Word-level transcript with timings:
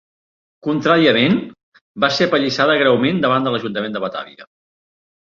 Contràriament, 0.67 1.37
va 2.05 2.11
ser 2.17 2.29
apallissada 2.31 2.81
greument 2.83 3.23
davant 3.29 3.49
de 3.49 3.57
l'ajuntament 3.57 3.99
de 4.01 4.07
Batavia. 4.09 4.53